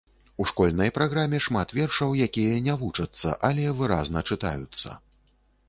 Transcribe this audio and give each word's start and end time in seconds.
У 0.43 0.45
школьнай 0.51 0.89
праграме 0.95 1.41
шмат 1.47 1.73
вершаў, 1.81 2.15
якія 2.27 2.57
не 2.69 2.77
вучацца, 2.85 3.37
але 3.53 3.77
выразна 3.83 4.27
чытаюцца. 4.33 4.99